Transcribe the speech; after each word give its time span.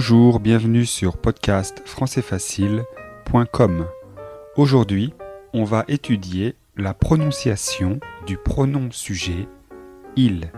Bonjour, 0.00 0.40
bienvenue 0.40 0.86
sur 0.86 1.18
podcast 1.18 1.82
françaisfacile.com. 1.84 3.86
Aujourd'hui, 4.56 5.12
on 5.52 5.64
va 5.64 5.84
étudier 5.88 6.56
la 6.74 6.94
prononciation 6.94 8.00
du 8.26 8.38
pronom 8.38 8.90
sujet 8.92 9.46
il 10.16 10.50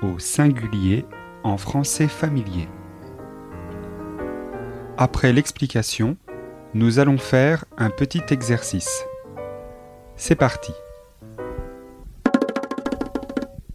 au 0.00 0.20
singulier 0.20 1.04
en 1.42 1.56
français 1.56 2.06
familier. 2.06 2.68
Après 4.96 5.32
l'explication, 5.32 6.16
nous 6.72 7.00
allons 7.00 7.18
faire 7.18 7.64
un 7.76 7.90
petit 7.90 8.22
exercice. 8.30 9.04
C'est 10.14 10.36
parti. 10.36 10.70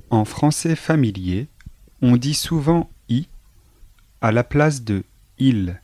En 0.09 0.23
français 0.23 0.77
familier, 0.77 1.49
on 2.01 2.15
dit 2.15 2.35
souvent 2.35 2.89
à 4.21 4.31
la 4.31 4.43
place 4.43 4.83
de 4.83 5.03
il 5.37 5.79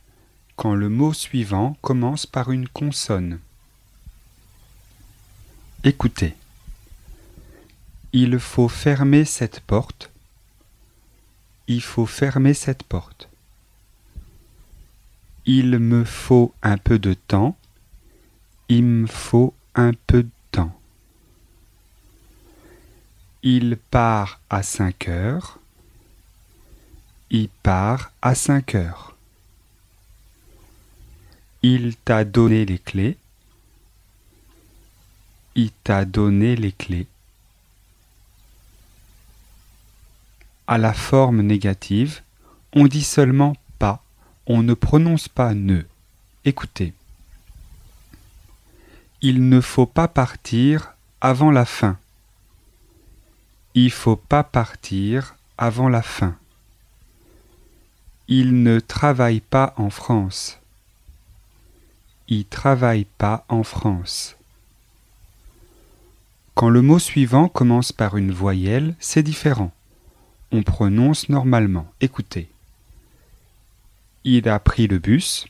quand 0.56 0.74
le 0.74 0.88
mot 0.88 1.12
suivant 1.12 1.76
commence 1.82 2.26
par 2.26 2.50
une 2.50 2.68
consonne. 2.68 3.40
Écoutez. 5.84 6.34
Il 8.12 8.38
faut 8.38 8.68
fermer 8.68 9.24
cette 9.24 9.60
porte. 9.60 10.10
Il 11.68 11.82
faut 11.82 12.06
fermer 12.06 12.54
cette 12.54 12.82
porte. 12.82 13.28
Il 15.44 15.78
me 15.78 16.04
faut 16.04 16.54
un 16.62 16.78
peu 16.78 16.98
de 16.98 17.14
temps. 17.14 17.56
Il 18.68 18.84
me 18.84 19.06
faut 19.06 19.54
un 19.74 19.92
peu 20.06 20.22
de 20.22 20.30
temps. 20.50 20.78
Il 23.42 23.76
part 23.76 24.40
à 24.50 24.62
cinq 24.62 25.08
heures. 25.08 25.60
Il 27.30 27.48
part 27.48 28.12
à 28.22 28.36
cinq 28.36 28.76
heures. 28.76 29.16
Il 31.62 31.96
t'a 31.96 32.24
donné 32.24 32.64
les 32.64 32.78
clés. 32.78 33.18
Il 35.56 35.72
t'a 35.72 36.04
donné 36.04 36.54
les 36.54 36.70
clés. 36.70 37.08
À 40.68 40.78
la 40.78 40.92
forme 40.92 41.42
négative, 41.42 42.22
on 42.72 42.86
dit 42.86 43.02
seulement 43.02 43.56
pas, 43.80 44.04
on 44.46 44.62
ne 44.62 44.74
prononce 44.74 45.28
pas 45.28 45.54
ne. 45.54 45.82
Écoutez. 46.44 46.92
Il 49.20 49.48
ne 49.48 49.60
faut 49.60 49.86
pas 49.86 50.06
partir 50.06 50.94
avant 51.20 51.50
la 51.50 51.64
fin. 51.64 51.98
Il 53.74 53.90
faut 53.90 54.16
pas 54.16 54.44
partir 54.44 55.34
avant 55.58 55.88
la 55.88 56.02
fin. 56.02 56.36
Il 58.28 58.64
ne 58.64 58.80
travaille 58.80 59.38
pas 59.38 59.72
en 59.76 59.88
France. 59.88 60.58
Il 62.26 62.44
travaille 62.44 63.04
pas 63.04 63.44
en 63.48 63.62
France. 63.62 64.36
Quand 66.56 66.68
le 66.68 66.82
mot 66.82 66.98
suivant 66.98 67.48
commence 67.48 67.92
par 67.92 68.16
une 68.16 68.32
voyelle, 68.32 68.96
c'est 68.98 69.22
différent. 69.22 69.70
On 70.50 70.64
prononce 70.64 71.28
normalement. 71.28 71.86
Écoutez. 72.00 72.48
Il 74.24 74.48
a 74.48 74.58
pris 74.58 74.88
le 74.88 74.98
bus. 74.98 75.46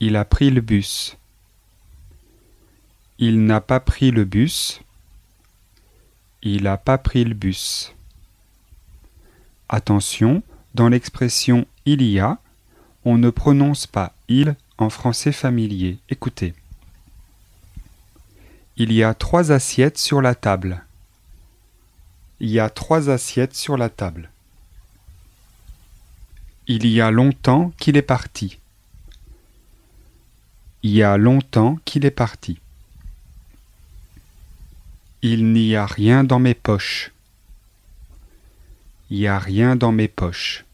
Il 0.00 0.16
a 0.16 0.24
pris 0.24 0.50
le 0.50 0.62
bus. 0.62 1.16
Il 3.18 3.44
n'a 3.44 3.60
pas 3.60 3.78
pris 3.78 4.10
le 4.10 4.24
bus. 4.24 4.80
Il 6.42 6.64
n'a 6.64 6.76
pas 6.76 6.98
pris 6.98 7.22
le 7.22 7.34
bus. 7.34 7.94
Attention, 9.68 10.42
dans 10.76 10.90
l'expression 10.90 11.66
il 11.86 12.02
y 12.02 12.20
a, 12.20 12.38
on 13.06 13.16
ne 13.16 13.30
prononce 13.30 13.86
pas 13.86 14.12
il 14.28 14.56
en 14.76 14.90
français 14.90 15.32
familier. 15.32 15.98
Écoutez. 16.10 16.52
Il 18.76 18.92
y 18.92 19.02
a 19.02 19.14
trois 19.14 19.52
assiettes 19.52 19.96
sur 19.96 20.20
la 20.20 20.34
table. 20.34 20.84
Il 22.40 22.50
y 22.50 22.60
a 22.60 22.68
trois 22.68 23.08
assiettes 23.08 23.54
sur 23.54 23.78
la 23.78 23.88
table. 23.88 24.28
Il 26.66 26.86
y 26.86 27.00
a 27.00 27.10
longtemps 27.10 27.72
qu'il 27.78 27.96
est 27.96 28.02
parti. 28.02 28.58
Il 30.82 30.90
y 30.90 31.02
a 31.02 31.16
longtemps 31.16 31.78
qu'il 31.86 32.04
est 32.04 32.10
parti. 32.10 32.58
Il 35.22 35.54
n'y 35.54 35.74
a 35.74 35.86
rien 35.86 36.22
dans 36.22 36.38
mes 36.38 36.54
poches. 36.54 37.12
Il 39.08 39.20
n'y 39.20 39.26
a 39.26 39.38
rien 39.38 39.74
dans 39.74 39.92
mes 39.92 40.08
poches. 40.08 40.65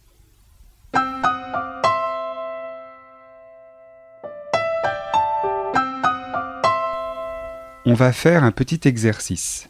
On 7.84 7.94
va 7.94 8.12
faire 8.12 8.44
un 8.44 8.52
petit 8.52 8.86
exercice. 8.86 9.68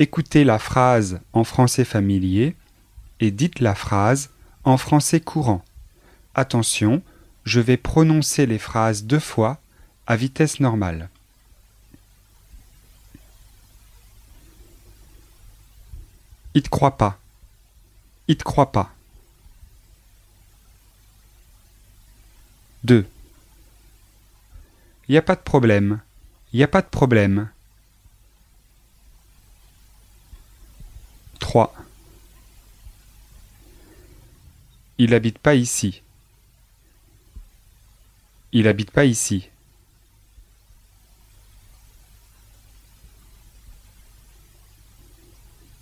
Écoutez 0.00 0.42
la 0.42 0.58
phrase 0.58 1.20
en 1.32 1.44
français 1.44 1.84
familier 1.84 2.56
et 3.20 3.30
dites 3.30 3.60
la 3.60 3.76
phrase 3.76 4.30
en 4.64 4.76
français 4.76 5.20
courant. 5.20 5.64
Attention, 6.34 7.00
je 7.44 7.60
vais 7.60 7.76
prononcer 7.76 8.44
les 8.44 8.58
phrases 8.58 9.04
deux 9.04 9.20
fois 9.20 9.60
à 10.08 10.16
vitesse 10.16 10.58
normale. 10.58 11.10
Il 16.54 16.62
te 16.62 16.68
croit 16.68 16.96
pas. 16.96 17.20
Il 18.26 18.36
te 18.36 18.42
croit 18.42 18.72
pas. 18.72 18.92
2. 22.82 23.06
Il 25.08 25.12
n'y 25.12 25.18
a 25.18 25.22
pas 25.22 25.36
de 25.36 25.40
problème. 25.40 26.00
Il 26.52 26.56
n'y 26.56 26.62
a 26.62 26.68
pas 26.68 26.82
de 26.82 26.86
problème. 26.86 27.50
3. 31.38 31.74
Il 34.98 35.14
habite 35.14 35.38
pas 35.38 35.54
ici. 35.54 36.02
Il 38.52 38.66
habite 38.66 38.90
pas 38.90 39.04
ici. 39.04 39.48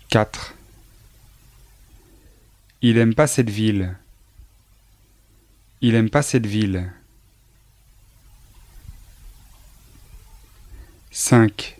4. 0.09 0.55
Il 2.81 2.97
aime 2.97 3.15
pas 3.15 3.27
cette 3.27 3.49
ville. 3.49 3.97
Il 5.81 5.95
aime 5.95 6.09
pas 6.09 6.21
cette 6.21 6.45
ville. 6.45 6.91
5. 11.19 11.79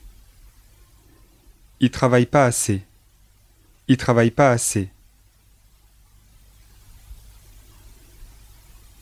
Il 1.79 1.91
travaille 1.91 2.25
pas 2.25 2.45
assez. 2.45 2.83
Il 3.87 3.95
travaille 3.95 4.31
pas 4.31 4.49
assez. 4.49 4.89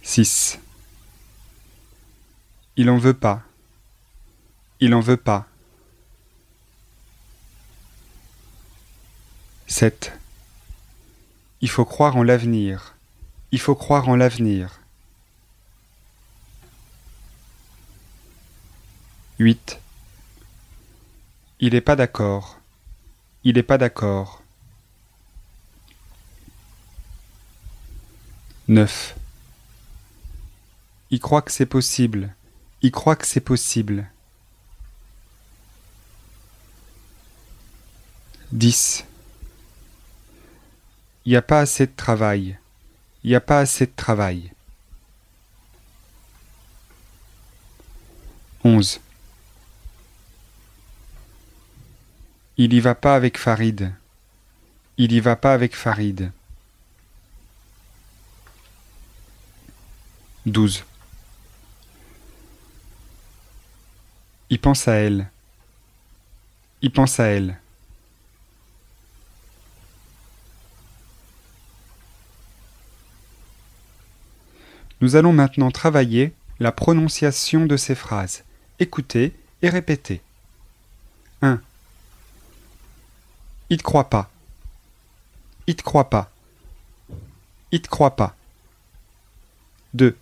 6. 0.03 0.59
Il 2.75 2.90
en 2.90 2.97
veut 2.97 3.13
pas. 3.13 3.44
Il 4.81 4.94
en 4.94 5.00
veut 5.00 5.16
pas. 5.16 5.47
7. 9.68 10.12
Il 11.62 11.69
faut 11.69 11.85
croire 11.85 12.18
en 12.18 12.24
l'avenir. 12.24 12.95
Il 13.53 13.62
faut 13.62 13.75
croire 13.75 14.09
en 14.09 14.18
l'avenir. 14.18 14.81
8. 19.40 19.79
Il 21.66 21.74
n'est 21.74 21.81
pas 21.81 21.96
d'accord. 21.96 22.59
Il 23.44 23.56
n'est 23.56 23.64
pas 23.64 23.80
d'accord. 23.80 24.44
9. 28.68 29.16
Il 31.10 31.19
croit 31.19 31.42
que 31.42 31.51
c'est 31.51 31.66
possible. 31.66 32.36
Il 32.84 32.92
croit 32.92 33.16
que 33.16 33.25
c'est 33.25 33.39
possible. 33.39 34.07
10. 38.51 39.04
Il 41.25 41.31
n'y 41.31 41.36
a 41.36 41.42
pas 41.42 41.62
assez 41.62 41.88
de 41.88 41.95
travail. 41.95 42.60
Il 43.24 43.31
n'y 43.31 43.36
a 43.36 43.42
pas 43.42 43.57
assez 43.57 43.88
de 43.88 43.95
travail. 43.95 44.54
11. 48.63 49.00
Il 52.57 52.74
y 52.74 52.80
va 52.80 52.96
pas 52.96 53.16
avec 53.16 53.38
Farid. 53.38 53.92
Il 54.98 55.12
y 55.12 55.19
va 55.19 55.36
pas 55.36 55.54
avec 55.54 55.75
Farid. 55.75 56.31
12. 60.46 60.86
Il 64.50 64.60
pense 64.60 64.88
à 64.88 64.94
elle. 64.94 65.28
Il 66.81 66.92
pense 66.92 67.19
à 67.19 67.25
elle. 67.25 67.57
Nous 75.01 75.18
allons 75.18 75.34
maintenant 75.34 75.72
travailler 75.72 76.34
la 76.60 76.72
prononciation 76.72 77.66
de 77.66 77.75
ces 77.75 77.96
phrases. 77.96 78.46
Écoutez 78.80 79.34
et 79.62 79.69
répétez. 79.69 80.22
Il 83.69 83.77
te 83.77 83.83
croit 83.83 84.09
pas. 84.09 84.29
Il 85.67 85.75
te 85.75 85.81
croit 85.81 86.09
pas. 86.09 86.31
Il 87.71 87.81
te 87.81 87.88
croit 87.89 88.15
pas. 88.15 88.35
2. 89.95 90.15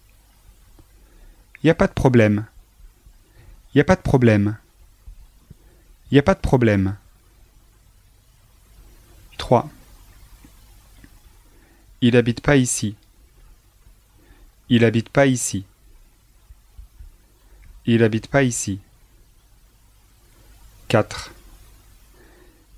Y 1.64 1.70
a 1.70 1.76
pas 1.76 1.88
de 1.88 1.94
problème. 1.94 2.46
Y 3.76 3.80
a 3.80 3.84
pas 3.84 3.96
de 3.96 4.02
problème. 4.02 4.58
Y 6.12 6.20
a 6.20 6.24
pas 6.24 6.36
de 6.36 6.40
problème. 6.40 6.96
3. 9.38 9.70
Il 12.02 12.16
habite 12.16 12.42
pas 12.42 12.56
ici. 12.56 12.96
Il 14.70 14.86
habite 14.86 15.10
pas 15.10 15.26
ici. 15.26 15.66
Il 17.86 18.04
habite 18.04 18.28
pas 18.28 18.44
ici. 18.44 18.80
4. 20.88 21.32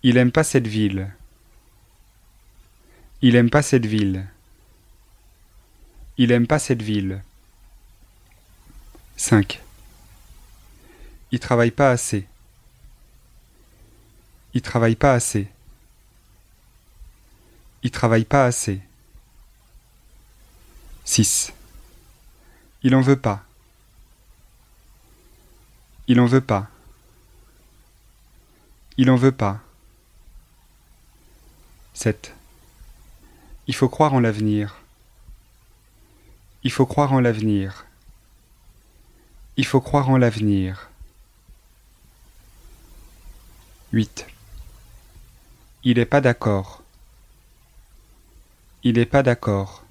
Il 0.08 0.18
aime 0.18 0.32
pas 0.32 0.44
cette 0.44 0.68
ville. 0.68 1.12
Il 3.24 3.36
aime 3.36 3.50
pas 3.50 3.64
cette 3.64 3.88
ville. 3.88 4.28
Il 6.20 6.32
aime 6.32 6.46
pas 6.46 6.60
cette 6.60 6.84
ville. 6.84 7.24
5. 9.18 9.64
Il 11.32 11.40
travaille 11.40 11.72
pas 11.72 11.90
assez. 11.90 12.28
Il 14.54 14.62
travaille 14.62 14.96
pas 14.96 15.14
assez. 15.14 15.48
Il 17.82 17.90
travaille 17.90 18.26
pas 18.26 18.46
assez. 18.46 18.82
6. 21.06 21.52
Il 22.84 22.94
en 22.94 23.02
veut 23.02 23.20
pas. 23.20 23.44
Il 26.08 26.20
en 26.20 26.28
veut 26.28 26.42
pas. 26.42 26.70
Il 28.98 29.10
en 29.10 29.16
veut 29.16 29.32
pas. 29.32 29.65
7. 31.96 32.34
Il 33.68 33.74
faut 33.74 33.88
croire 33.88 34.14
en 34.14 34.20
l'avenir. 34.20 34.82
Il 36.64 36.72
faut 36.72 36.86
croire 36.86 37.14
en 37.14 37.22
l'avenir. 37.22 37.86
Il 39.56 39.66
faut 39.66 39.80
croire 39.80 40.10
en 40.10 40.18
l'avenir. 40.18 40.90
8. 43.94 44.28
Il 45.86 45.96
n'est 45.96 46.06
pas 46.06 46.20
d'accord. 46.20 46.84
Il 48.84 48.96
n'est 48.96 49.06
pas 49.06 49.24
d'accord. 49.24 49.86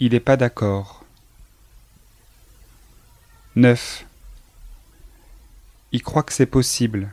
Il 0.00 0.12
n'est 0.12 0.20
pas 0.20 0.36
d'accord. 0.36 1.02
9. 3.56 4.04
Il 5.92 6.02
croit 6.02 6.22
que 6.22 6.34
c'est 6.34 6.44
possible. 6.44 7.10